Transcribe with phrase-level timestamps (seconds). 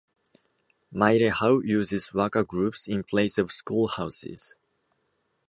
[0.91, 4.55] Mairehau uses waka groups in place of school houses.